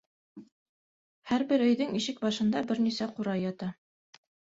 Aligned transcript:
Һәр 1.31 1.43
бер 1.51 1.63
өйҙөң 1.65 1.93
ишек 1.99 2.21
башында 2.23 2.63
бер 2.71 2.81
нисә 2.87 3.09
ҡурай 3.21 3.45
ята. 3.45 3.69